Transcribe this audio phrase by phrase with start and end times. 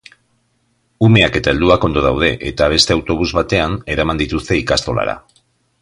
[1.07, 5.17] Umeak eta helduak ondo daude, eta beste autobus batean eraman dituzte ikastolara.